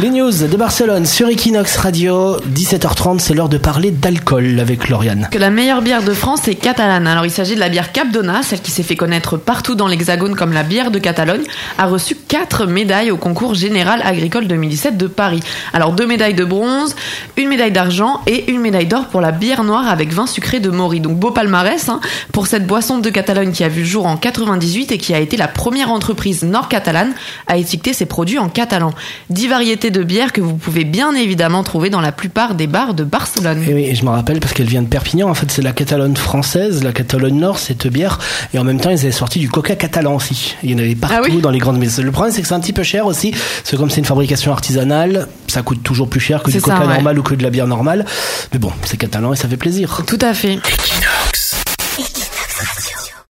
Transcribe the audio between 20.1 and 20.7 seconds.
vin sucré de